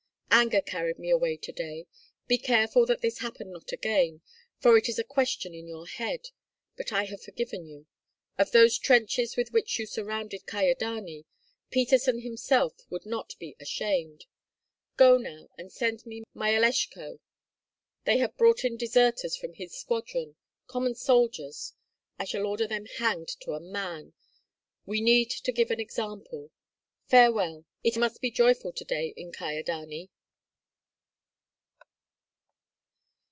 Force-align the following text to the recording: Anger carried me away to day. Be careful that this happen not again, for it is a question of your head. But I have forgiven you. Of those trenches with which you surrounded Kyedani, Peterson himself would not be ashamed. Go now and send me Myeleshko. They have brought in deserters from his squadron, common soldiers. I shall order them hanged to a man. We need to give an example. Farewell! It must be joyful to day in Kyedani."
Anger 0.33 0.61
carried 0.61 0.97
me 0.97 1.11
away 1.11 1.37
to 1.37 1.51
day. 1.51 1.85
Be 2.25 2.37
careful 2.39 2.85
that 2.87 3.01
this 3.01 3.19
happen 3.19 3.51
not 3.51 3.71
again, 3.73 4.21
for 4.57 4.75
it 4.75 4.89
is 4.89 4.97
a 4.97 5.03
question 5.03 5.51
of 5.53 5.65
your 5.67 5.85
head. 5.85 6.29
But 6.75 6.91
I 6.91 7.03
have 7.03 7.21
forgiven 7.21 7.67
you. 7.67 7.85
Of 8.39 8.49
those 8.51 8.77
trenches 8.79 9.35
with 9.37 9.51
which 9.51 9.77
you 9.77 9.85
surrounded 9.85 10.47
Kyedani, 10.47 11.25
Peterson 11.69 12.21
himself 12.21 12.87
would 12.89 13.05
not 13.05 13.37
be 13.39 13.55
ashamed. 13.59 14.25
Go 14.97 15.17
now 15.17 15.49
and 15.59 15.71
send 15.71 16.05
me 16.07 16.23
Myeleshko. 16.33 17.19
They 18.05 18.17
have 18.17 18.35
brought 18.37 18.63
in 18.65 18.77
deserters 18.77 19.35
from 19.35 19.53
his 19.53 19.75
squadron, 19.79 20.37
common 20.65 20.95
soldiers. 20.95 21.73
I 22.17 22.23
shall 22.23 22.47
order 22.47 22.65
them 22.65 22.85
hanged 22.97 23.27
to 23.41 23.51
a 23.51 23.59
man. 23.59 24.13
We 24.87 25.01
need 25.01 25.29
to 25.29 25.51
give 25.51 25.69
an 25.69 25.81
example. 25.81 26.49
Farewell! 27.05 27.65
It 27.83 27.95
must 27.97 28.21
be 28.21 28.31
joyful 28.31 28.71
to 28.73 28.83
day 28.85 29.13
in 29.17 29.31
Kyedani." 29.33 30.09